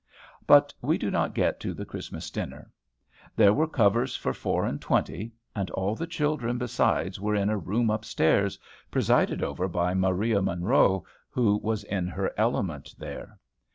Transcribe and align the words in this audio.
But 0.47 0.73
we 0.81 0.97
do 0.97 1.11
not 1.11 1.35
get 1.35 1.59
to 1.59 1.75
the 1.75 1.85
Christmas 1.85 2.31
dinner. 2.31 2.71
There 3.35 3.53
were 3.53 3.67
covers 3.67 4.15
for 4.15 4.33
four 4.33 4.65
and 4.65 4.81
twenty; 4.81 5.31
and 5.55 5.69
all 5.69 5.93
the 5.93 6.07
children 6.07 6.57
besides 6.57 7.19
were 7.21 7.35
in 7.35 7.51
a 7.51 7.57
room 7.59 7.91
upstairs, 7.91 8.57
presided 8.89 9.43
over 9.43 9.67
by 9.67 9.93
Maria 9.93 10.41
Munro, 10.41 11.05
who 11.29 11.57
was 11.57 11.83
in 11.83 12.07
her 12.07 12.33
element 12.35 12.95
there. 12.97 13.37